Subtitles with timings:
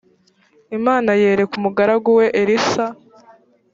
[0.77, 2.85] imana yereka umugaragu wa elisa